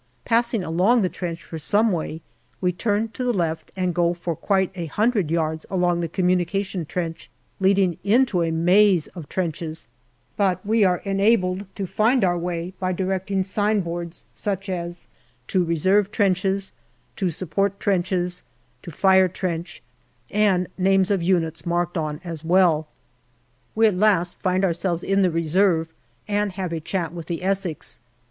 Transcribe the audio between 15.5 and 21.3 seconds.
Reserve Trenches/' "To Support Trenches/'" To Fire Trench/' and names of